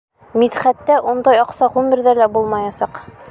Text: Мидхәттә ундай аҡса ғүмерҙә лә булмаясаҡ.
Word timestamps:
Мидхәттә 0.43 0.95
ундай 1.11 1.41
аҡса 1.43 1.71
ғүмерҙә 1.77 2.19
лә 2.23 2.31
булмаясаҡ. 2.39 3.05